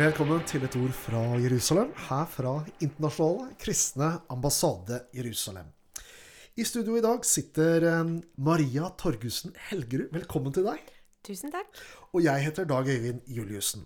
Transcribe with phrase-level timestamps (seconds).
[0.00, 5.66] Velkommen til et ord fra Jerusalem, her fra Internasjonale kristne ambassade Jerusalem.
[6.56, 10.08] I studio i dag sitter eh, Maria Torgussen Helgerud.
[10.14, 10.86] Velkommen til deg.
[11.26, 11.68] Tusen takk.
[12.14, 13.84] Og jeg heter Dag Øyvind Juliussen.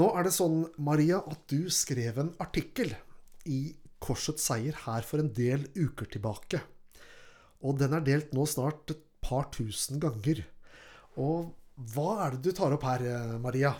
[0.00, 2.94] Nå er det sånn, Maria, at du skrev en artikkel
[3.44, 6.62] i Korsets seier her for en del uker tilbake.
[7.68, 10.40] Og den er delt nå snart et par tusen ganger.
[11.20, 11.52] Og
[11.92, 13.76] hva er det du tar opp her, eh, Maria?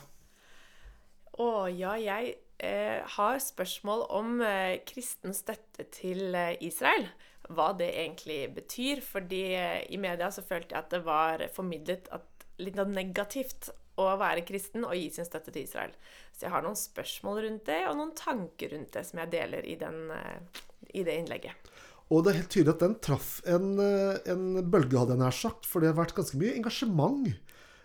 [1.38, 7.06] Å ja, jeg eh, har spørsmål om eh, kristen støtte til eh, Israel.
[7.48, 9.02] Hva det egentlig betyr.
[9.04, 14.08] Fordi eh, i media så følte jeg at det var formidlet at litt negativt å
[14.18, 15.94] være kristen og gi sin støtte til Israel.
[16.34, 19.66] Så jeg har noen spørsmål rundt det, og noen tanker rundt det som jeg deler
[19.66, 20.62] i, den, eh,
[20.94, 21.70] i det innlegget.
[22.08, 25.34] Og det er helt tydelig at den traff en, eh, en bølge, hadde jeg nær
[25.34, 25.68] sagt.
[25.68, 27.26] For det har vært ganske mye engasjement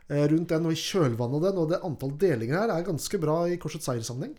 [0.10, 1.62] rundt den, og i kjølvannet av den.
[1.62, 4.36] Og det antall delinger her er ganske bra i Korsets seiersammenheng.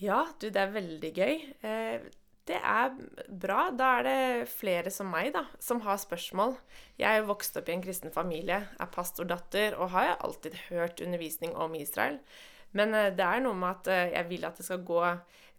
[0.00, 1.40] Ja, du, det er veldig gøy.
[1.66, 2.04] Eh,
[2.48, 2.94] det er
[3.28, 3.66] bra.
[3.76, 6.56] Da er det flere som meg, da, som har spørsmål.
[7.00, 11.52] Jeg er vokst opp i en kristen familie, er pastordatter og har alltid hørt undervisning
[11.52, 12.18] om Israel.
[12.76, 15.02] Men eh, det er noe med at eh, jeg vil at det skal gå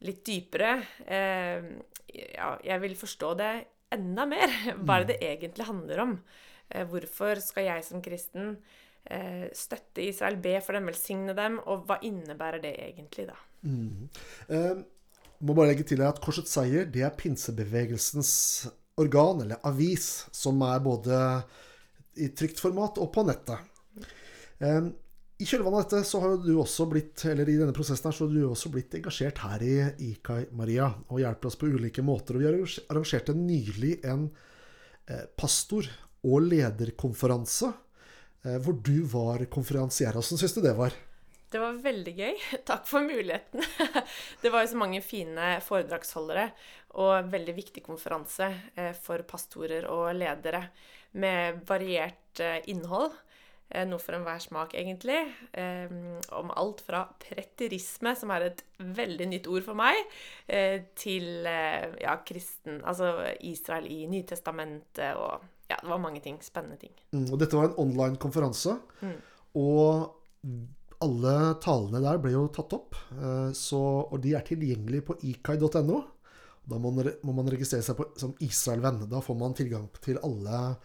[0.07, 0.73] litt dypere.
[1.05, 1.71] Eh,
[2.11, 3.51] ja, jeg vil forstå det
[3.93, 4.49] enda mer.
[4.73, 6.15] Er det det egentlig handler om?
[6.71, 8.79] Eh, hvorfor skal jeg som kristen eh,
[9.57, 13.37] støtte Israel, be for dem, velsigne dem, og hva innebærer det egentlig, da?
[14.53, 14.83] Eh,
[15.41, 18.31] må bare legge til deg at Korsets seier det er pinsebevegelsens
[19.01, 21.19] organ, eller avis, som er både
[22.21, 23.69] i trygt format og på nettet.
[24.61, 24.81] Eh,
[25.41, 28.27] I kjølvannet av dette så har du også blitt, eller i denne prosessen her, så
[28.27, 29.75] har du også blitt engasjert her i
[30.11, 32.37] IKAI Maria og hjelper oss på ulike måter.
[32.37, 34.27] Og vi har arrangert en nylig en
[35.09, 35.89] eh, pastor-
[36.21, 37.79] og lederkonferanse eh,
[38.41, 40.15] hvor du var konferansier.
[40.17, 40.95] Hvordan syns du det var?
[41.51, 42.37] Det var veldig gøy.
[42.69, 43.63] Takk for muligheten.
[44.41, 46.47] Det var jo så mange fine foredragsholdere
[47.01, 50.63] og veldig viktig konferanse eh, for pastorer og ledere
[51.19, 53.11] med variert eh, innhold.
[53.71, 55.19] Eh, Noe for enhver smak, egentlig.
[55.51, 55.91] Eh,
[56.39, 59.99] Om alt fra preterisme, som er et veldig nytt ord for meg,
[60.47, 63.11] eh, til eh, ja, kristen Altså
[63.47, 65.43] Israel i Nytestamentet og
[65.81, 66.37] det var mange ting.
[66.45, 66.93] Spennende ting.
[67.13, 68.77] Mm, og dette var en online konferanse.
[69.57, 70.15] Og
[71.01, 72.95] alle talene der ble jo tatt opp.
[73.17, 73.79] eh, Så,
[74.11, 76.01] og de er tilgjengelige på ikai.no.
[76.71, 79.07] Da må man, må man registrere seg på, som Israel-venn.
[79.09, 80.75] Da får man tilgang til alle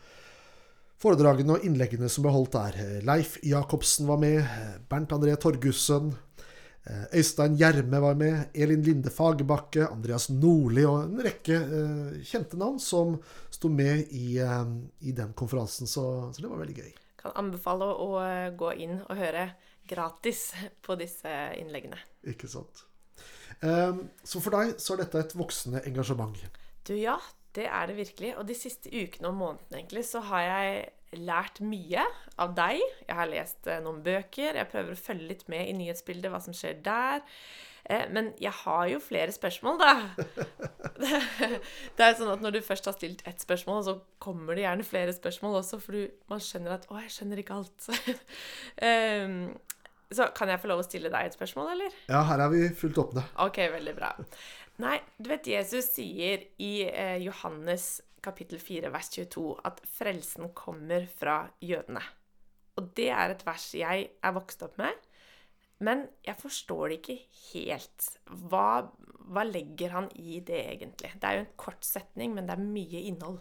[0.97, 2.79] foredragene og innleggene som ble holdt der.
[3.05, 4.41] Leif Jacobsen var med.
[4.89, 6.15] Bernt André Torgussen.
[6.87, 8.49] Eh, Øystein Gjerme var med.
[8.55, 9.89] Elin Linde Fagerbakke.
[9.89, 13.17] Andreas Nordli og en rekke eh, kjente navn som
[13.53, 14.65] sto med i, eh,
[15.09, 15.91] i den konferansen.
[15.91, 16.93] Så, så det var veldig gøy.
[17.23, 18.11] Kan anbefale å
[18.59, 19.49] gå inn og høre
[19.89, 20.51] gratis
[20.87, 21.99] på disse innleggene.
[22.27, 22.85] Ikke sant.
[23.57, 26.35] Så for deg så er dette et voksende engasjement.
[26.85, 27.15] Du, ja,
[27.57, 28.35] det er det virkelig.
[28.37, 30.83] Og de siste ukene og månedene egentlig, så har jeg
[31.21, 32.03] lært mye
[32.43, 32.81] av deg.
[33.07, 34.59] Jeg har lest eh, noen bøker.
[34.59, 37.23] Jeg prøver å følge litt med i nyhetsbildet, hva som skjer der.
[37.89, 39.93] Eh, Men jeg har jo flere spørsmål, da.
[40.99, 41.21] Det,
[41.97, 44.87] det er sånn at når du først har stilt ett spørsmål, så kommer det gjerne
[44.89, 47.91] flere spørsmål også, for du, man skjønner at 'Å, jeg skjønner ikke alt'.
[50.15, 51.95] Så kan jeg få lov å stille deg et spørsmål, eller?
[52.07, 53.25] Ja, her er vi fullt åpne.
[53.43, 54.13] Ok, veldig bra.
[54.83, 61.07] Nei, du vet Jesus sier i eh, Johannes kapittel 4 vers 22 at frelsen kommer
[61.09, 62.03] fra jødene.
[62.77, 64.93] Og det er et vers jeg er vokst opp med,
[65.85, 67.17] men jeg forstår det ikke
[67.53, 68.09] helt.
[68.49, 68.69] Hva,
[69.33, 71.13] hva legger han i det egentlig?
[71.17, 73.41] Det er jo en kort setning, men det er mye innhold.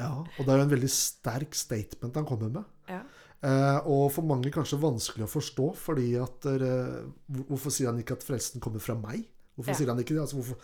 [0.00, 2.74] Ja, Og det er jo en veldig sterk statement han kommer med.
[2.88, 3.00] Ja.
[3.44, 7.08] Eh, og for mange kanskje vanskelig å forstå, fordi at eh,
[7.48, 9.24] Hvorfor sier han ikke at frelsen kommer fra meg?
[9.56, 9.74] Hvorfor Ja.
[9.78, 10.20] sier han ikke det?
[10.20, 10.56] Altså, hvorfor,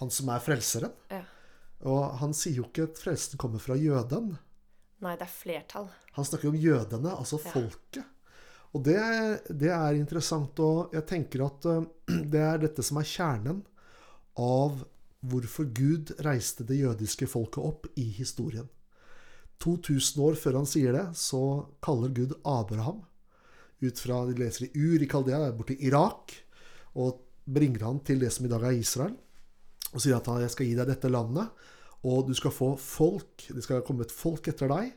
[0.00, 0.92] han som er frelseren.
[1.10, 1.22] Ja.
[1.86, 4.36] Og han sier jo ikke at frelsen kommer fra jøden.
[5.00, 5.88] Nei, det er flertall.
[6.12, 7.50] Han snakker om jødene, altså Ja.
[7.54, 8.04] folket.
[8.74, 8.98] Og det,
[9.58, 11.86] det er interessant, og jeg tenker at eh,
[12.32, 13.62] det er dette som er kjernen
[14.38, 14.84] av
[15.26, 18.68] hvorfor Gud reiste det jødiske folket opp i historien.
[19.60, 21.40] 2000 år før han sier det, så
[21.84, 23.02] kaller Gud Abraham
[23.82, 26.32] ut fra De leser i Ur i Kaldea, borti Irak,
[26.96, 29.14] og bringer han til det som i dag er Israel,
[29.90, 31.50] og sier at han, jeg skal gi deg dette landet,
[32.06, 34.92] og du skal få folk, det skal komme et folk etter deg,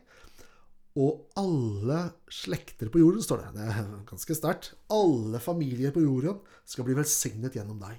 [0.94, 2.00] og alle
[2.30, 3.48] slekter på jorden, står det.
[3.56, 4.68] Det er ganske sterkt.
[4.94, 6.38] Alle familier på jorden
[6.70, 7.96] skal bli velsignet gjennom deg.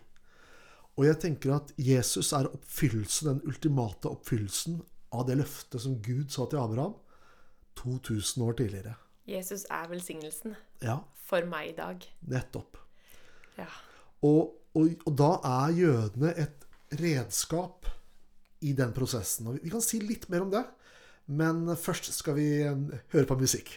[0.96, 4.78] Og jeg tenker at Jesus er oppfyllelsen, den ultimate oppfyllelsen
[5.12, 6.96] av det løftet som Gud sa til Abraham
[7.82, 8.96] 2000 år tidligere.
[9.28, 10.56] Jesus er velsignelsen
[10.86, 12.06] Ja, for meg i dag.
[12.32, 12.78] nettopp.
[13.60, 13.68] Ja.
[14.24, 16.66] Og, og, og da er jødene et
[17.02, 17.90] redskap
[18.66, 19.50] i den prosessen.
[19.50, 20.64] Og vi kan si litt mer om det,
[21.26, 23.72] men først skal vi eh, høre på musikk.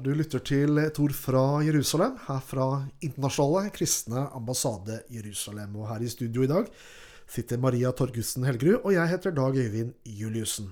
[0.00, 2.66] Du lytter til et ord fra Jerusalem, her fra
[3.04, 5.74] Internasjonale kristne ambassade Jerusalem.
[5.76, 6.70] Og her i studio i dag
[7.30, 10.70] sitter Maria Torgussen Helgerud, og jeg heter Dag Øyvind Juliussen.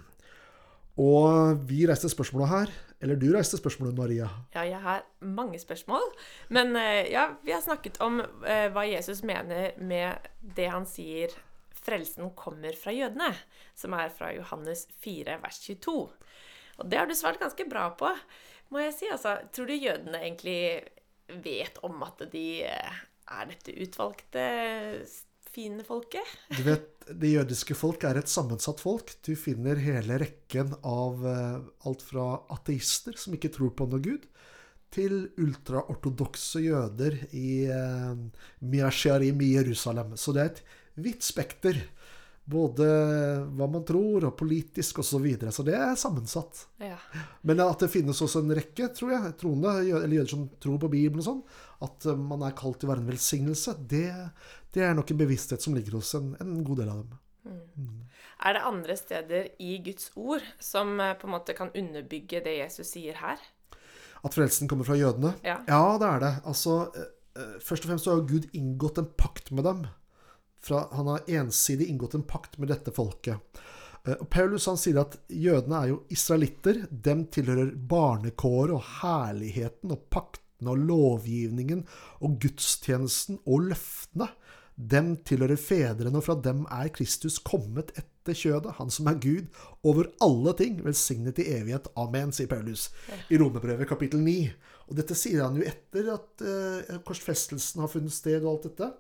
[0.99, 2.73] Og vi reiste spørsmålet her.
[3.01, 4.31] Eller du reiste spørsmålet, Maria.
[4.56, 6.08] Ja, jeg har mange spørsmål.
[6.49, 11.37] Men eh, ja, vi har snakket om eh, hva Jesus mener med det han sier
[11.79, 13.37] 'frelsen kommer fra jødene',
[13.77, 16.08] som er fra Johannes 4, vers 22.
[16.79, 18.11] Og det har du svart ganske bra på
[18.72, 19.08] må jeg si.
[19.13, 20.60] Altså, tror du jødene egentlig
[21.44, 24.44] vet om at de eh, er dette utvalgte,
[25.48, 26.37] fine folket?
[26.58, 29.15] Du vet, Det jødiske folk er et sammensatt folk.
[29.25, 34.27] Du finner hele rekken av uh, alt fra ateister som ikke tror på noe gud,
[34.93, 38.20] til ultraortodokse jøder i eh,
[38.65, 40.15] Miasharim i Jerusalem.
[40.17, 40.63] Så det er et
[41.05, 41.82] vidt spekter
[42.48, 42.84] både
[43.58, 45.10] hva man tror, og politisk osv.
[45.10, 45.52] Så, videre.
[45.52, 46.62] så det er sammensatt.
[46.81, 46.96] Ja.
[47.44, 50.90] Men at det finnes også en rekke tror jeg, troende, eller jøder som tror på
[50.93, 51.43] Bibelen og sånn,
[51.84, 54.06] at eh, man er kalt til å være en velsignelse, det,
[54.72, 57.20] det, er nok en bevissthet som ligger hos en, en god del av dem.
[57.48, 57.60] Mm.
[57.84, 58.00] Mm.
[58.48, 62.58] Er det andre steder i Guds ord som eh, på en måte kan underbygge det
[62.62, 63.44] Jesus sier her?
[64.24, 65.36] At frelsen kommer fra jødene?
[65.44, 66.34] Ja, ja det er det.
[66.48, 69.84] Altså, eh, først og fremst så har Gud inngått en pakt med dem
[70.65, 73.60] fra, han har ensidig inngått en pakt med dette folket.
[74.05, 76.84] Eh, og Paulus han sier at jødene er jo israelitter.
[76.91, 81.84] Dem tilhører barnekåret og herligheten og paktene og lovgivningen
[82.24, 84.31] og gudstjenesten og løftene.
[84.79, 89.48] Dem tilhører fedrene, og fra dem er Kristus kommet etter kjødet, han som er Gud,
[89.82, 91.88] over alle ting, velsignet i evighet.
[91.98, 92.86] Amen, sier Paulus
[93.27, 94.36] i Romerbrevet kapittel 9.
[94.86, 98.93] Og dette sier han jo etter at eh, korsfestelsen har funnet sted og alt dette.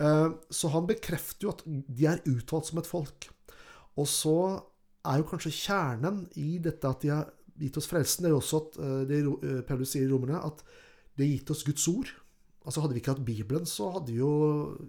[0.00, 3.28] Eh, så han bekrefter jo at de er utvalgt som et folk.
[4.00, 4.38] Og så
[5.08, 7.28] er jo kanskje kjernen i dette at de har
[7.60, 10.40] gitt oss frelsen, det er jo også at eh, det eh, Paulus sier i Romerne,
[10.40, 10.64] at
[11.16, 12.12] de har gitt oss Guds ord.
[12.64, 14.32] Altså Hadde vi ikke hatt Bibelen, så hadde vi jo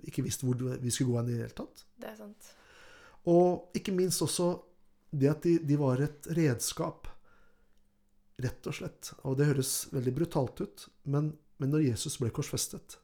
[0.08, 1.86] ikke visst hvor vi skulle gå hen i det hele tatt.
[2.00, 2.52] Det er sant.
[3.32, 4.54] Og ikke minst også
[5.12, 7.10] det at de, de var et redskap.
[8.42, 9.12] Rett og slett.
[9.28, 12.98] Og det høres veldig brutalt ut, men, men når Jesus ble korsfestet,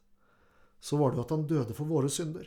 [0.80, 2.46] så var det jo at han døde for våre synder.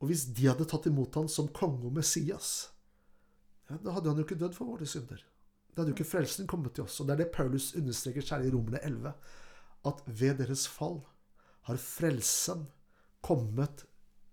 [0.00, 2.68] Og hvis de hadde tatt imot han som konge og Messias,
[3.66, 5.22] ja, da hadde han jo ikke dødd for våre synder.
[5.72, 7.00] Da hadde jo ikke frelsen kommet til oss.
[7.00, 9.12] Og det er det Paulus understreker særlig i Romerne 11.
[9.88, 11.00] At ved deres fall
[11.68, 12.66] har frelsen
[13.26, 13.84] kommet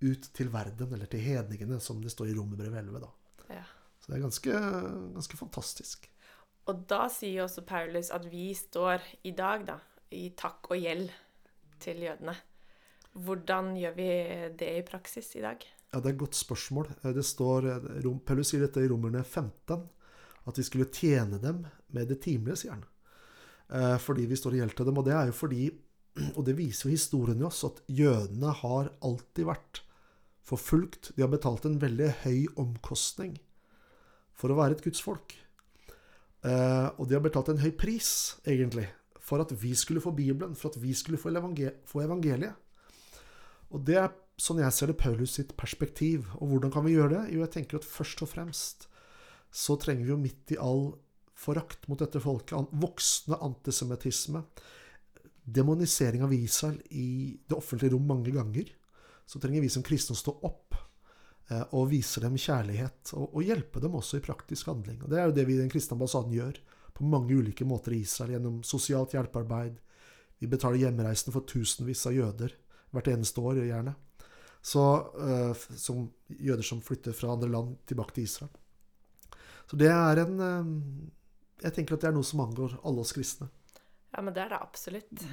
[0.03, 2.99] ut til verden, eller til hedningene, som det står i Romerbrevet 11.
[2.99, 3.11] da.
[3.49, 3.63] Ja.
[3.99, 4.61] Så det er ganske,
[5.15, 6.09] ganske fantastisk.
[6.67, 9.79] Og da sier også Paulus at vi står i dag, da,
[10.11, 11.11] i takk og gjeld
[11.83, 12.35] til jødene.
[13.13, 14.09] Hvordan gjør vi
[14.57, 15.61] det i praksis i dag?
[15.93, 16.87] Ja, Det er et godt spørsmål.
[17.03, 17.67] Det står,
[18.01, 19.83] Rom- Paulus sier dette i Romerne 15,
[20.49, 21.61] at vi skulle tjene dem
[21.93, 22.83] med det timelige, sier han.
[23.69, 24.97] Eh, Fordi vi står i gjeld til dem.
[24.97, 25.69] Og det er jo fordi,
[26.37, 29.83] og det viser jo historien i oss, at jødene har alltid vært
[30.43, 31.13] forfulgt.
[31.15, 33.37] De har betalt en veldig høy omkostning
[34.33, 35.37] for å være et gudsfolk.
[36.43, 38.09] Eh, og de har betalt en høy pris,
[38.49, 38.89] egentlig,
[39.23, 41.31] for at vi skulle få Bibelen, for at vi skulle få
[42.03, 42.59] evangeliet.
[43.73, 46.27] Og det er sånn jeg ser det Paulus sitt perspektiv.
[46.41, 47.23] Og hvordan kan vi gjøre det?
[47.33, 48.87] Jo, jeg tenker at først og fremst
[49.53, 50.91] så trenger vi jo midt i all
[51.37, 54.43] forakt mot dette folket, voksende antisemittisme,
[55.43, 58.69] demonisering av Israel i det offentlige rom mange ganger,
[59.27, 60.77] så trenger vi som kristne å stå opp
[61.51, 65.01] eh, og vise dem kjærlighet, og hjelpe dem også i praktisk handling.
[65.03, 66.59] Og Det er jo det vi i Den kristne ambassaden gjør
[66.93, 69.79] på mange ulike måter i Israel, gjennom sosialt hjelpearbeid.
[70.39, 72.53] Vi betaler hjemreisene for tusenvis av jøder
[72.93, 73.95] hvert eneste år, gjerne.
[74.63, 74.83] Så,
[75.19, 78.51] eh, som jøder som flytter fra andre land tilbake til Israel.
[79.67, 80.71] Så det er en eh,
[81.63, 83.47] Jeg tenker at det er noe som angår alle oss kristne.
[84.11, 85.25] Ja, men det er det absolutt.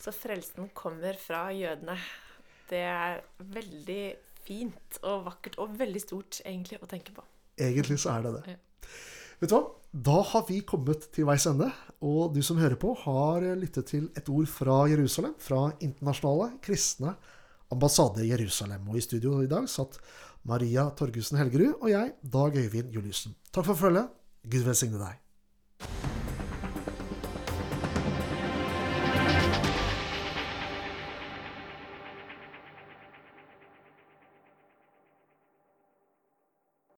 [0.00, 1.98] Så frelsen kommer fra jødene.
[2.70, 4.04] Det er veldig
[4.42, 7.24] fint og vakkert og veldig stort, egentlig, å tenke på.
[7.60, 8.54] Egentlig så er det det.
[8.54, 8.88] Ja.
[9.42, 9.64] Vet du hva?
[9.90, 11.66] Da har vi kommet til veis ende.
[12.06, 15.34] Og du som hører på, har lyttet til et ord fra Jerusalem.
[15.42, 17.16] Fra Internasjonale kristne
[17.74, 18.86] ambassade i Jerusalem.
[18.86, 19.98] Og i studio i dag satt
[20.46, 23.34] Maria Torgussen Helgerud og jeg, Dag Øyvind Juliussen.
[23.50, 24.14] Takk for følget.
[24.46, 26.11] Gud velsigne deg.